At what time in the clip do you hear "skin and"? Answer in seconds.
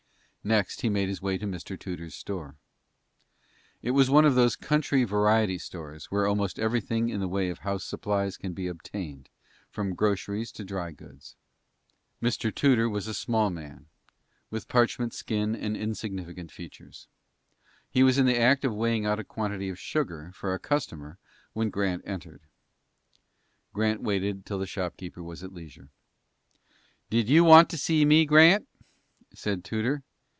15.13-15.77